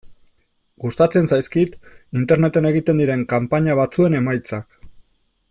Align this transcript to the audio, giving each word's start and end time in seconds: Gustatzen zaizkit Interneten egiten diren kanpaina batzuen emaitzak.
Gustatzen 0.85 1.29
zaizkit 1.35 1.75
Interneten 2.21 2.69
egiten 2.71 3.03
diren 3.05 3.27
kanpaina 3.35 3.77
batzuen 3.83 4.19
emaitzak. 4.23 4.79